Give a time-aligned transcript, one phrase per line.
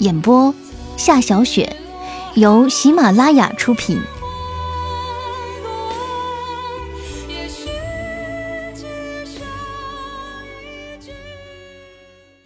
[0.00, 0.52] 演播：
[0.96, 1.76] 夏小雪，
[2.34, 4.00] 由喜马拉雅出品。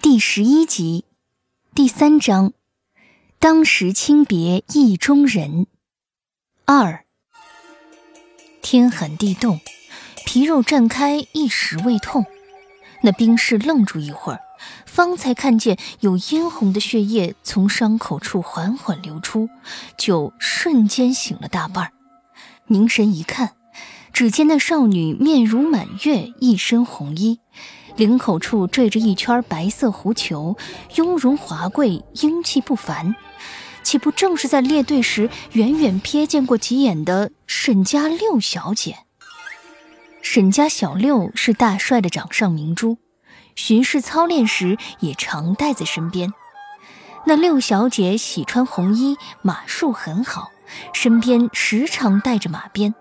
[0.03, 1.07] 第十一集，
[1.75, 2.53] 第三章：
[3.39, 5.67] 当时轻别意中人。
[6.67, 7.05] 二，
[8.61, 9.59] 天寒地冻，
[10.27, 12.27] 皮肉绽开，一时未痛。
[13.01, 14.41] 那兵士愣住一会儿。
[14.87, 19.49] 方才看见有殷红的血液从伤口处缓缓流出，
[19.97, 21.93] 就瞬间醒了大半
[22.67, 23.53] 凝神一看，
[24.13, 27.41] 只见那少女面如满月，一身红衣，
[27.97, 30.57] 领口处缀着一圈白色狐裘，
[30.97, 33.15] 雍容华贵，英气不凡。
[33.83, 38.99] 岂不正是在列队时远远瞥见过几眼的沈家六小姐？
[40.21, 42.99] 沈家小六是大帅的掌上明珠。
[43.59, 46.33] 巡视操练时也常带在身边。
[47.27, 50.53] 那六小姐喜穿红衣，马术很好，
[50.93, 52.95] 身边时常带着马鞭。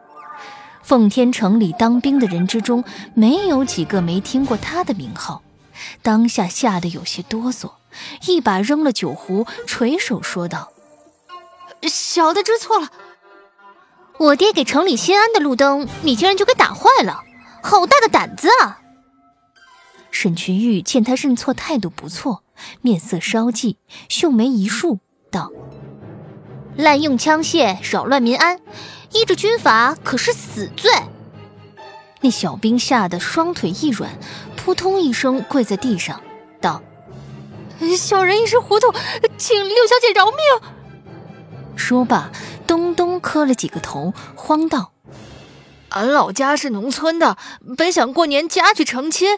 [0.82, 5.44] 奉天城里当兵的人之中，没有几个没听过她的名号。
[6.02, 7.74] 当下吓得有些哆嗦，
[8.26, 10.72] 一把扔了酒壶，垂手说道
[11.88, 12.90] ：“小的知错了。
[14.18, 17.24] 我爹给城里新安的路灯，你竟然就给打坏了，
[17.62, 18.82] 好大的胆子啊！”
[20.12, 22.44] 沈群玉见他认错态度不错，
[22.82, 23.76] 面色稍霁，
[24.10, 25.52] 秀眉一竖，道
[26.76, 28.60] ：“滥用枪械，扰乱民安，
[29.14, 30.92] 依着军法可是死罪。”
[32.22, 34.12] 那小兵吓得双腿一软，
[34.56, 36.20] 扑通一声跪在地上，
[36.60, 36.82] 道
[37.96, 38.92] ：“小人一时糊涂，
[39.38, 40.38] 请六小姐饶命。”
[41.78, 42.32] 说罢，
[42.66, 44.94] 咚咚磕了几个头，慌道。
[45.98, 47.38] 俺老家是农村的，
[47.76, 49.38] 本想过年家去成亲，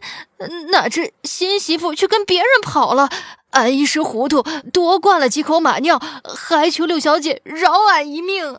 [0.71, 3.09] 哪知新媳妇却跟别人跑了。
[3.51, 4.43] 俺一时糊涂，
[4.73, 5.97] 多灌了几口马尿，
[6.35, 8.57] 还求六小姐饶俺一命。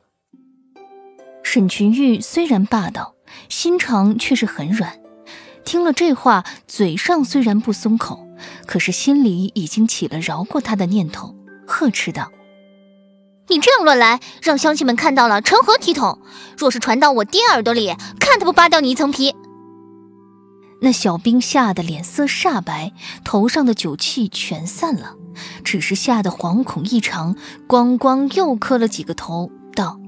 [1.43, 3.15] 沈群玉虽然霸道，
[3.51, 4.99] 心肠却是很软。
[5.65, 8.27] 听了这话，嘴上虽然不松口，
[8.67, 11.37] 可是心里已经起了饶过他的念头，
[11.67, 12.33] 呵斥道。
[13.51, 16.21] 你这样乱来，让乡亲们看到了，成何体统？
[16.57, 17.89] 若是传到我爹耳朵里，
[18.21, 19.35] 看他不扒掉你一层皮！
[20.83, 22.93] 那小兵吓得脸色煞白，
[23.25, 25.17] 头上的酒气全散了，
[25.65, 27.35] 只是吓得惶恐异常，
[27.67, 29.99] 咣咣又磕了几个头，道：“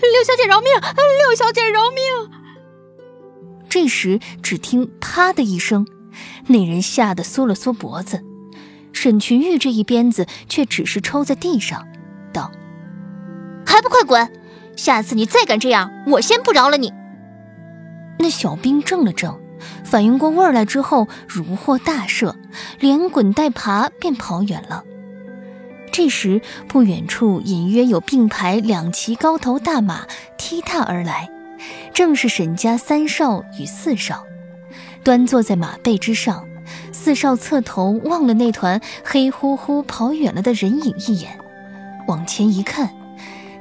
[0.00, 0.70] 六小姐饶命！
[0.72, 2.30] 六小姐饶命！”
[3.68, 5.84] 这时只听“啪”的一声，
[6.46, 8.22] 那人吓得缩了缩脖子，
[8.92, 11.88] 沈群玉这一鞭子却只是抽在地上。
[13.72, 14.28] ：“还不快滚！
[14.74, 16.92] 下次你再敢这样，我先不饶了你。”
[18.18, 19.38] 那小兵怔了怔，
[19.84, 22.34] 反应过味儿来之后，如获大赦，
[22.80, 24.82] 连滚带爬便跑远了。
[25.92, 30.04] 这时，不远处隐约有并排两骑高头大马
[30.36, 31.30] 踢踏而来，
[31.94, 34.24] 正是沈家三少与四少，
[35.04, 36.44] 端坐在马背之上。
[36.92, 41.38] 四少侧头望了那团黑乎乎跑远了的人影一眼。
[42.06, 42.90] 往前一看，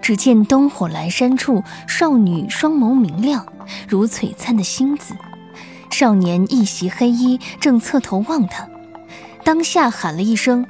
[0.02, 3.46] 只见灯火阑珊处，少女双眸明亮，
[3.88, 5.16] 如璀璨的星子。
[5.92, 8.68] 少年一袭黑衣，正侧头望他，
[9.44, 10.66] 当下喊了一声：“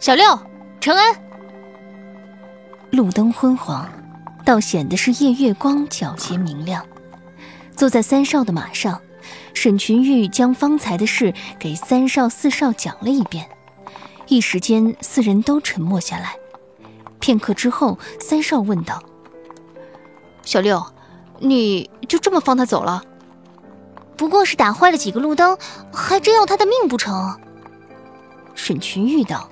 [0.00, 0.24] 小六，
[0.80, 1.16] 承恩。”
[2.90, 3.88] 路灯昏黄，
[4.44, 6.84] 倒显得是夜月光皎洁明亮。
[7.76, 9.00] 坐在三少的马上，
[9.54, 13.46] 沈群玉将方才的事给三少、四少讲了一遍，
[14.28, 16.34] 一时间四人都沉默下来。
[17.22, 19.00] 片刻之后，三少问道
[20.42, 20.84] ：“小六，
[21.38, 23.04] 你就这么放他走了？
[24.16, 25.56] 不过是打坏了几个路灯，
[25.92, 27.38] 还真要他的命不成？”
[28.54, 29.48] 沈群玉道：“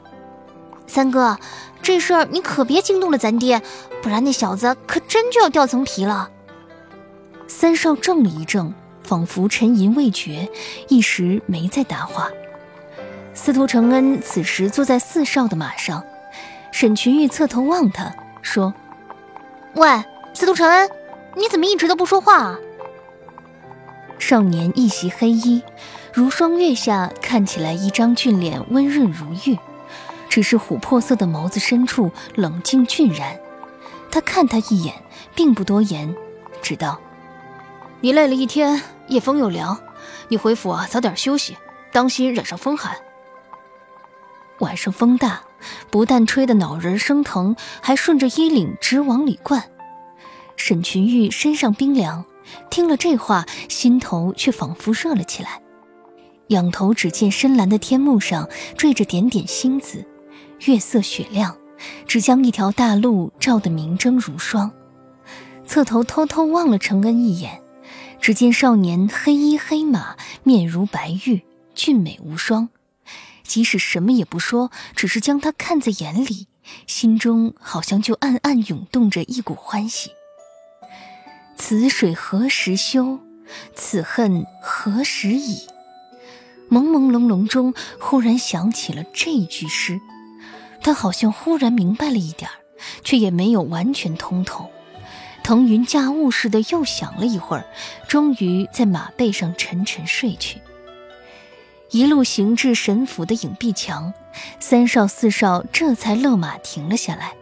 [0.89, 1.39] 三哥，
[1.81, 3.63] 这事儿你可别惊动了咱爹，
[4.03, 6.29] 不然那小子可真就要掉层皮了。
[7.47, 8.73] 三少怔了一怔，
[9.05, 10.51] 仿佛沉吟未决，
[10.89, 12.29] 一时没再答话。
[13.33, 16.05] 司徒承恩此时坐在四少的马上，
[16.73, 18.73] 沈群玉侧头望他，说
[19.75, 19.89] ：“喂，
[20.33, 20.91] 司徒承恩，
[21.35, 22.59] 你怎么一直都不说话啊？”
[24.19, 25.63] 少年一袭黑衣，
[26.13, 29.59] 如霜月下看起来一张俊脸温润如玉，
[30.29, 33.39] 只是琥珀色的眸子深处冷静峻然。
[34.11, 34.95] 他看他一眼，
[35.35, 36.15] 并不多言，
[36.61, 37.01] 只道
[38.01, 39.79] ：“你累了一天，夜风又凉，
[40.29, 41.57] 你回府啊，早点休息，
[41.93, 42.97] 当心染上风寒。
[44.59, 45.41] 晚上风大，
[45.91, 49.65] 不但吹得脑仁生疼，还顺着衣领直往里灌。
[50.57, 52.25] 沈群玉身上冰凉。”
[52.69, 55.63] 听了这话，心头却仿佛热了起来。
[56.49, 60.05] 仰头只见深蓝的天幕上缀着点点星子，
[60.65, 61.57] 月色雪亮，
[62.09, 64.73] 只将一条大路照得明睁如霜。
[65.65, 67.63] 侧头偷偷望了承恩一眼，
[68.21, 71.43] 只见少年黑衣黑马，面如白玉，
[71.77, 72.69] 俊美无双。
[73.51, 76.47] 即使什么也不说，只是将他看在眼里，
[76.87, 80.13] 心中好像就暗暗涌动着一股欢喜。
[81.57, 83.19] 此水何时休？
[83.75, 85.67] 此恨何时已？
[86.71, 90.01] 朦朦胧胧中，忽然想起了这句诗，
[90.81, 92.49] 他好像忽然明白了一点
[93.03, 94.71] 却也没有完全通透。
[95.43, 97.67] 腾云驾雾似的又想了一会儿，
[98.07, 100.61] 终于在马背上沉沉睡去。
[101.91, 104.13] 一路行至神府的影壁墙，
[104.61, 107.35] 三少四少这才勒马停了下来。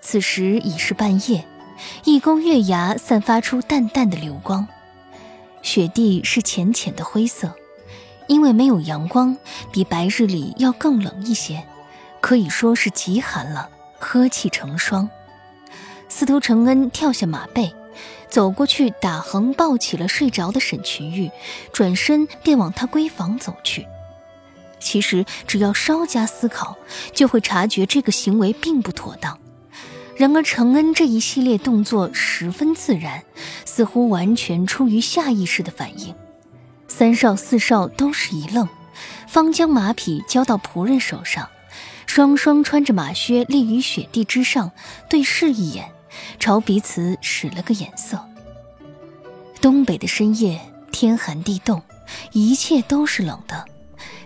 [0.00, 1.46] 此时已是半夜。
[2.04, 4.66] 一沟月牙散发出淡淡的流光，
[5.60, 7.54] 雪地是浅浅的灰色，
[8.28, 9.36] 因为没有阳光，
[9.70, 11.62] 比白日里要更冷一些，
[12.20, 13.68] 可以说是极寒了，
[13.98, 15.08] 呵气成霜。
[16.08, 17.74] 司徒承恩跳下马背，
[18.28, 21.30] 走过去打横抱起了睡着的沈群玉，
[21.72, 23.86] 转身便往他闺房走去。
[24.78, 26.76] 其实只要稍加思考，
[27.12, 29.38] 就会察觉这个行为并不妥当。
[30.16, 33.22] 然而，承恩这一系列动作十分自然，
[33.64, 36.14] 似乎完全出于下意识的反应。
[36.88, 38.66] 三少四少都是一愣，
[39.26, 41.48] 方将马匹交到仆人手上，
[42.06, 44.70] 双双穿着马靴立于雪地之上，
[45.10, 45.90] 对视一眼，
[46.38, 48.18] 朝彼此使了个眼色。
[49.60, 50.60] 东北的深夜，
[50.92, 51.82] 天寒地冻，
[52.32, 53.64] 一切都是冷的，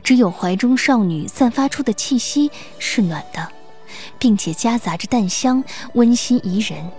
[0.02, 3.48] 只有怀中少女散发出的气息是暖的。
[4.19, 5.64] 并且夹杂着淡香，
[5.94, 6.90] 温馨宜人。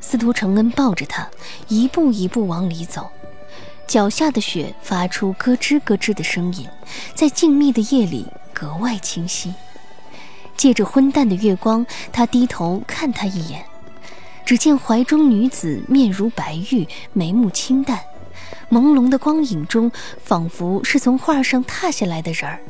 [0.00, 1.28] 司徒承恩抱着她，
[1.68, 3.10] 一步一步往里走，
[3.86, 6.66] 脚下的雪发出咯吱咯吱的声音，
[7.14, 9.52] 在静谧的夜里格外清晰。
[10.56, 13.64] 借着昏淡的月光，他低头看她一眼，
[14.46, 18.00] 只见怀中女子面如白玉，眉目清淡，
[18.70, 19.90] 朦胧的光影中，
[20.22, 22.60] 仿佛是从画上踏下来的人儿，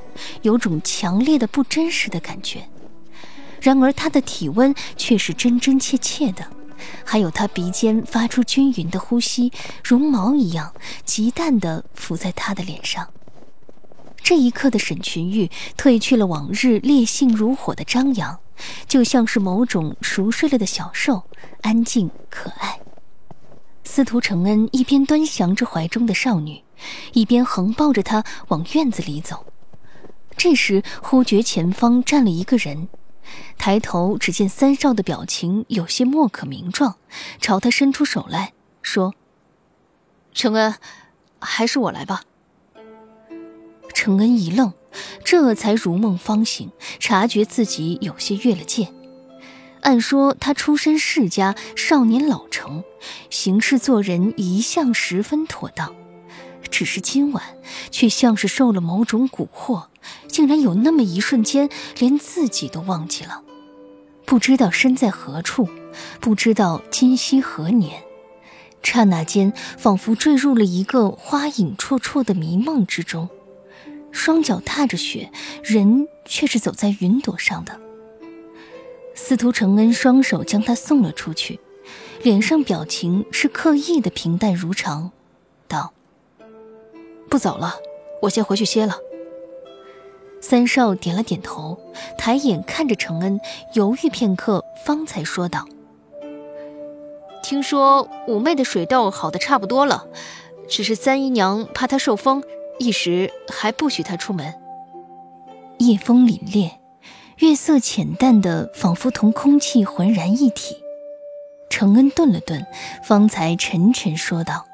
[0.40, 2.66] 有种强烈的不真实的感觉。
[3.60, 6.46] 然而，他的体温却是真真切切的，
[7.04, 9.52] 还有他鼻尖发出均匀的呼吸，
[9.84, 10.72] 绒毛一样
[11.04, 13.06] 极淡地浮在他的脸上。
[14.22, 18.38] 这一刻的沈群玉褪去了往日烈性如火的张扬，
[18.86, 21.24] 就像是某种熟睡了的小兽，
[21.62, 22.80] 安静可爱。
[23.84, 26.62] 司徒承恩一边端详着怀中的少女，
[27.12, 29.46] 一边横抱着她往院子里走。
[30.36, 32.88] 这时，忽觉前方站了一个人。
[33.58, 36.96] 抬头，只见三少的表情有些莫可名状，
[37.40, 39.14] 朝他伸出手来说
[40.32, 40.76] ：“承恩，
[41.40, 42.22] 还是我来吧。”
[43.92, 44.72] 承恩一愣，
[45.24, 48.88] 这才如梦方醒，察觉自己有些越了界。
[49.82, 52.82] 按说他出身世家，少年老成，
[53.30, 55.94] 行事做人一向十分妥当，
[56.70, 57.42] 只是今晚
[57.90, 59.84] 却像是受了某种蛊惑。
[60.28, 63.42] 竟然有那么一瞬间，连自己都忘记了，
[64.24, 65.68] 不知道身在何处，
[66.20, 68.02] 不知道今夕何年，
[68.82, 73.28] 刹那间仿佛坠入了一个花影绰绰的迷梦之中，
[74.16, 75.30] 双脚踏着雪，
[75.62, 77.78] 人却是走在云朵上的。
[79.14, 81.60] 司徒承恩双手将他送了出去，
[82.22, 85.12] 脸上表情是刻意的平淡如常，
[85.68, 85.92] 道
[87.28, 87.74] ：“不走了，
[88.22, 88.96] 我先回去歇了。”
[90.40, 91.78] 三少点了点头，
[92.16, 93.38] 抬眼看着承恩，
[93.74, 95.66] 犹豫片刻，方才说道
[97.44, 100.06] ：“听说五妹的水痘好的差不多了，
[100.68, 102.42] 只是三姨娘怕她受风，
[102.78, 104.54] 一时还不许他出门。”
[105.78, 106.70] 夜风凛冽，
[107.38, 110.76] 月色浅淡的，仿佛同空气浑然一体。
[111.68, 112.66] 承恩顿了顿，
[113.02, 114.66] 方才沉沉说道：“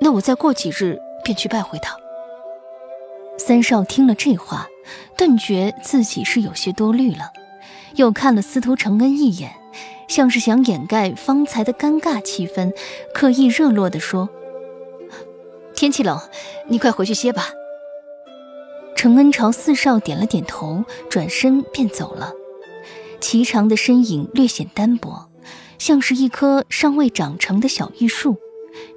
[0.00, 1.96] 那我再过几日便去拜会他。”
[3.38, 4.68] 三少听了这话，
[5.16, 7.32] 顿觉自己是有些多虑了，
[7.94, 9.54] 又看了司徒承恩一眼，
[10.08, 12.72] 像是想掩盖方才的尴尬气氛，
[13.14, 14.28] 刻意热络地说
[15.74, 16.20] ：“天气冷，
[16.66, 17.50] 你快回去歇吧。”
[18.96, 22.32] 承恩朝四少点了点头，转身便走了。
[23.20, 25.30] 颀长的身影略显单薄，
[25.78, 28.36] 像是一棵尚未长成的小玉树，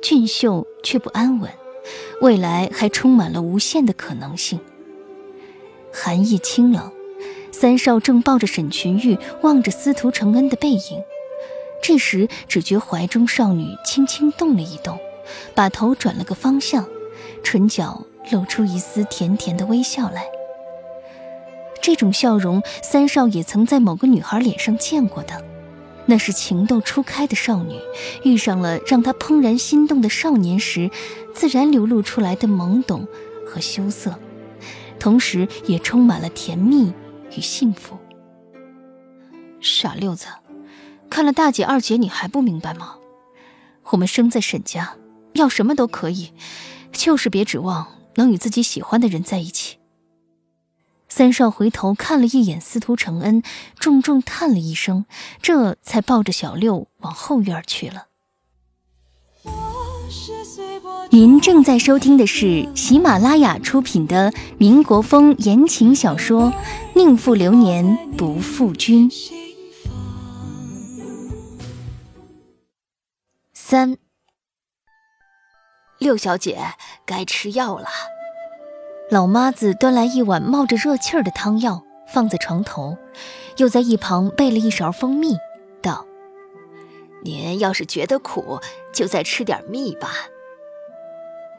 [0.02, 1.50] 俊秀却不安稳。
[2.22, 4.60] 未来还充满了无限的可能性。
[5.92, 6.92] 寒意清冷，
[7.52, 11.02] 三少正抱着沈群玉，望着司徒承恩的背影。
[11.82, 14.98] 这时，只觉怀中少女轻轻动了一动，
[15.56, 16.88] 把头转了个方向，
[17.48, 18.06] 唇角。
[18.30, 20.26] 露出一丝甜甜的微笑来。
[21.82, 25.42] 这种笑容，三少也曾在某个女孩脸上见过的。
[26.08, 27.80] 那是情窦初开的少女
[28.26, 30.92] 遇上了让她怦然心动的少年时，
[31.34, 33.08] 自然流露出来的懵懂
[33.46, 34.20] 和羞涩，
[35.00, 36.94] 同时也充满了甜蜜
[37.38, 37.98] 与幸福。
[39.62, 40.28] 傻六子，
[41.10, 42.98] 看了大姐、二姐，你还不明白吗？
[43.92, 44.98] 我们生在沈家，
[45.32, 46.34] 要什么都可以，
[46.98, 47.88] 就是别指望。
[48.18, 49.78] 能与自己喜欢的人在一起。
[51.08, 53.44] 三少回头看了一眼司徒承恩，
[53.80, 55.06] 重重叹了一声，
[55.40, 58.08] 这才抱着小六往后院去了。
[61.12, 66.52] 您正在收听的是喜马拉雅出品的民国风言情小说
[66.96, 69.08] 《宁负流年不负君》
[73.54, 73.98] 三。
[76.00, 76.60] 六小姐，
[77.06, 77.88] 该吃药了。
[79.10, 82.98] 老妈子端来一碗冒着热气儿的汤药，放在床头，
[83.58, 85.38] 又在一旁备了一勺蜂蜜，
[85.82, 86.06] 道
[87.24, 88.60] ：“您要是觉得苦，
[88.94, 90.10] 就再吃点蜜吧。”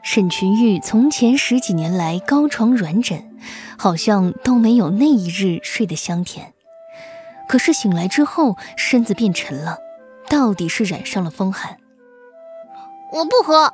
[0.03, 3.37] 沈群玉从前十几年来高床软枕，
[3.77, 6.53] 好像都没有那一日睡得香甜。
[7.49, 9.79] 可是醒来之后，身子变沉了，
[10.29, 11.77] 到底是染上了风寒。
[13.11, 13.73] 我不喝。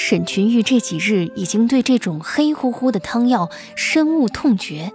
[0.00, 4.92] 沈群玉这几日已经对这种黑乎乎的汤药深恶痛绝，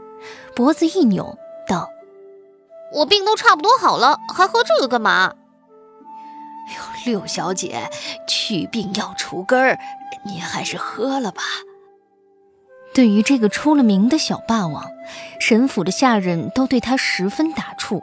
[0.55, 1.89] 脖子一扭，道
[2.95, 5.36] ：“我病都差不多好了，还喝这个干嘛？”
[6.69, 7.89] 哎呦，六小姐，
[8.25, 9.77] 去病要除根儿，
[10.25, 11.43] 你还是喝了吧。
[12.93, 14.86] 对于这个出了名的小霸王，
[15.38, 18.01] 沈府的下人都对他十分打怵，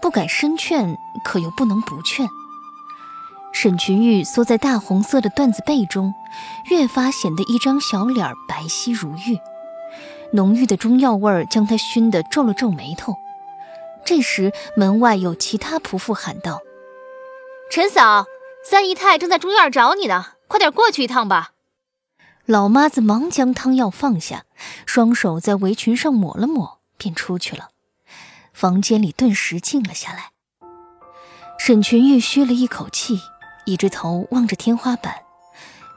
[0.00, 2.26] 不敢深劝，可又不能不劝。
[3.52, 6.12] 沈群玉缩在大红色的缎子被中，
[6.70, 9.38] 越发显得一张小脸白皙如玉。
[10.32, 13.14] 浓郁的中药味儿将她熏得皱了皱眉头。
[14.04, 16.60] 这时，门外有其他仆妇喊道
[17.70, 18.24] ：“陈嫂，
[18.64, 21.52] 三姨太正在中院找你呢，快点过去一趟吧。”
[22.46, 24.44] 老妈子忙将汤药放下，
[24.86, 27.68] 双手在围裙上抹了抹，便出去了。
[28.52, 30.30] 房间里顿时静了下来。
[31.58, 33.20] 沈群玉吁了一口气。
[33.64, 35.14] 倚着头望着天花板，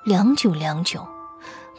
[0.06, 1.08] 良久良久，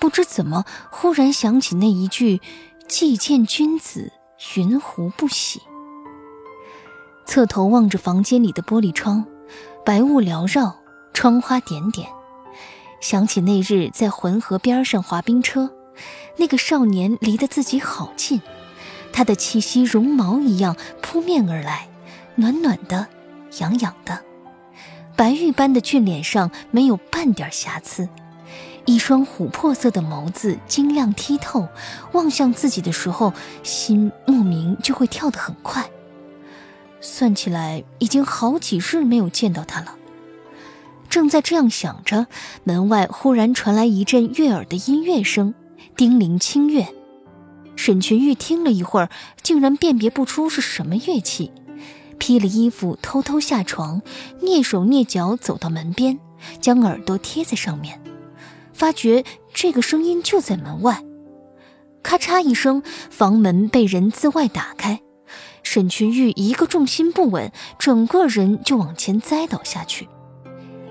[0.00, 2.40] 不知怎么忽然想起那一句
[2.88, 4.12] “既见君子，
[4.57, 5.62] 云胡不喜”。
[7.25, 9.25] 侧头望着房间里的玻璃窗，
[9.85, 10.76] 白雾缭绕，
[11.12, 12.09] 窗花点点，
[13.00, 15.71] 想起那日在浑河边上滑冰车，
[16.37, 18.43] 那个少年离得自己好近，
[19.12, 21.88] 他的气息绒毛一样扑面而来，
[22.35, 23.07] 暖暖的，
[23.59, 24.25] 痒痒的。
[25.16, 28.06] 白玉般的俊脸上没有半点瑕疵，
[28.85, 31.66] 一双琥珀色的眸子晶亮剔透，
[32.12, 33.32] 望向自己的时候，
[33.62, 35.88] 心莫名就会跳得很快。
[37.00, 39.94] 算起来，已经好几日没有见到他了。
[41.08, 42.26] 正在这样想着，
[42.64, 45.54] 门外忽然传来一阵悦耳的音乐声，
[45.96, 46.87] 叮铃清乐。
[47.75, 49.08] 沈群玉听了一会儿，
[49.42, 51.52] 竟然辨别不出是什么乐器。
[52.18, 54.02] 披了衣服，偷偷下床，
[54.40, 56.18] 蹑手蹑脚走到门边，
[56.61, 58.00] 将耳朵贴在上面，
[58.73, 61.02] 发觉这个声音就在门外。
[62.02, 65.00] 咔嚓一声，房门被人自外打开，
[65.62, 70.08] 沈群玉一个重心不稳，整个人就往前栽倒下去。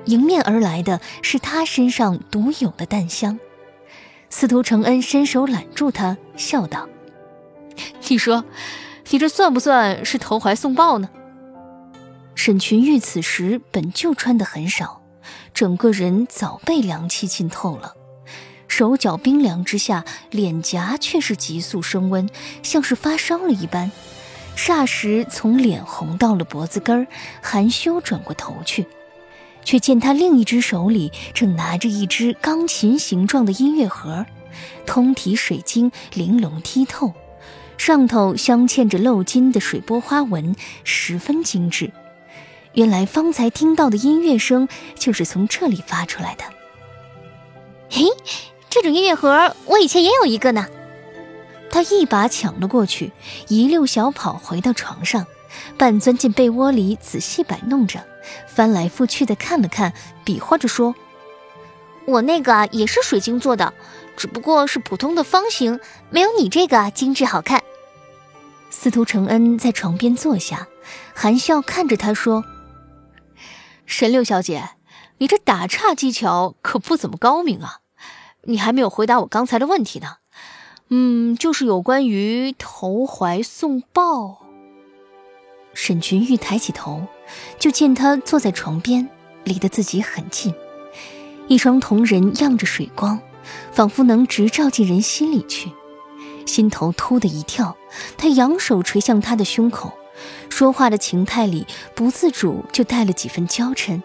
[0.05, 3.39] 迎面而来的是他身上独有的淡香。
[4.29, 6.89] 司徒承恩伸手揽住他，笑道
[8.09, 8.43] ：“你说。”
[9.09, 11.09] 你这算不算是投怀送抱呢？
[12.33, 15.01] 沈群玉此时本就穿得很少，
[15.53, 17.93] 整个人早被凉气浸透了，
[18.67, 22.29] 手脚冰凉之下，脸颊却是急速升温，
[22.61, 23.89] 像是发烧了一般。
[24.57, 27.07] 霎时从脸红到了脖子根儿，
[27.41, 28.85] 含羞转过头去，
[29.63, 34.25] 却见他另一只手里正拿着一只钢琴形状的音乐盒，
[34.85, 37.13] 通体水晶玲珑剔透，
[37.77, 41.91] 上头镶嵌着镂金的水波花纹，十分精致。
[42.73, 46.43] 原来方才听到的音乐声就是从这里发出来的。
[47.89, 48.03] 嘿，
[48.69, 50.67] 这种音乐盒我以前也有一个呢。
[51.69, 53.11] 他一把抢了过去，
[53.47, 55.25] 一溜小跑回到床上，
[55.77, 58.03] 半钻进被窝里仔细摆弄着，
[58.47, 60.95] 翻来覆去的看了看，比划着说
[62.07, 63.73] ：“我那个也是水晶做的，
[64.15, 65.79] 只不过是普通的方形，
[66.09, 67.63] 没有你这个精致好看。”
[68.69, 70.67] 司徒承恩在床边坐下，
[71.13, 72.43] 含笑看着他说
[73.85, 74.69] ：“沈六小姐，
[75.19, 77.79] 你这打岔技巧可不怎么高明啊！
[78.43, 80.17] 你还没有回答我刚才的问题呢。”
[80.89, 84.45] 嗯，就是有关于投怀送抱。
[85.73, 87.07] 沈群玉抬起头，
[87.57, 89.09] 就见他坐在床边，
[89.43, 90.53] 离得自己很近，
[91.47, 93.19] 一双瞳仁漾着水光，
[93.71, 95.71] 仿佛能直照进人心里去。
[96.45, 97.75] 心头突的一跳，
[98.17, 99.93] 他扬手垂向他的胸口，
[100.49, 104.01] 说话的情态里不自主就带了几分娇嗔。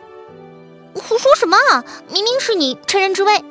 [0.95, 1.85] 胡说什么啊？
[2.13, 3.45] 明明是你趁人之危。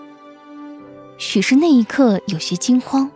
[1.17, 3.11] 许是那一刻有些惊慌。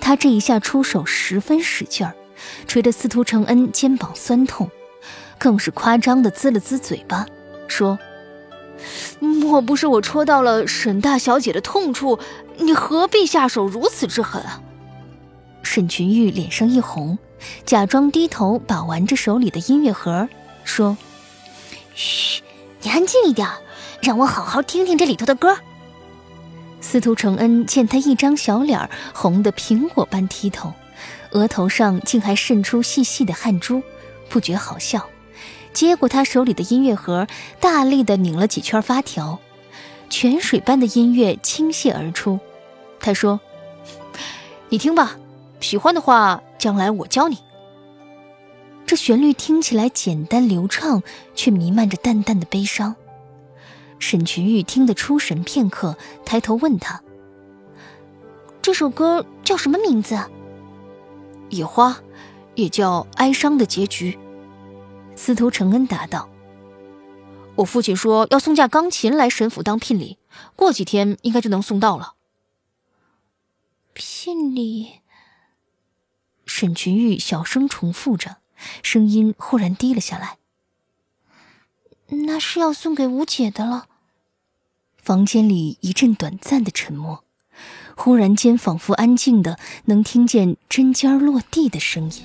[0.00, 2.14] 他这一下出手十分使劲儿，
[2.66, 4.70] 捶得司徒承恩肩膀酸痛，
[5.38, 7.26] 更是夸张的滋了滋嘴巴，
[7.68, 7.98] 说
[9.20, 12.18] ：“莫不是我戳到了沈大小姐的痛处？
[12.58, 14.62] 你何必下手如此之狠啊？”
[15.62, 17.18] 沈群玉脸上一红，
[17.64, 20.28] 假装低头把玩着手里的音乐盒，
[20.64, 20.96] 说
[21.94, 22.42] ：“嘘，
[22.82, 23.48] 你安静一点，
[24.00, 25.58] 让我好好听听这里头的歌。”
[26.80, 30.72] 司徒承恩见他一张小脸红得苹果般剔透，
[31.32, 33.82] 额头上竟还渗出细细的汗珠，
[34.30, 35.06] 不觉好笑，
[35.72, 37.26] 接过他手里的音乐盒，
[37.60, 39.38] 大力的拧了几圈发条，
[40.08, 42.40] 泉水般的音乐倾泻而出。
[42.98, 43.40] 他说
[44.68, 45.16] ：“你听吧，
[45.60, 47.38] 喜欢的话，将来我教你。”
[48.84, 51.02] 这旋律听起来简单流畅，
[51.34, 52.96] 却弥漫着淡淡的悲伤。
[54.00, 57.00] 沈群玉听得出神片刻，抬头问他
[58.60, 60.18] ：“这首歌叫什么名字
[61.50, 61.98] ？”“野花，
[62.54, 64.18] 也叫哀伤的结局。”
[65.20, 66.30] 司徒承恩答道。
[67.56, 70.16] “我父亲说要送架钢琴来沈府当聘礼，
[70.56, 72.14] 过几天应该就能送到了。”
[73.92, 75.00] 聘礼。
[76.46, 78.38] 沈群玉小声重复着，
[78.82, 80.38] 声音忽然低了下来。
[82.26, 83.88] “那是要送给吴姐的了。”
[84.96, 87.24] 房间里一阵短暂的沉默，
[87.94, 92.24] 忽然间仿佛安静的能听见针尖落地的声音。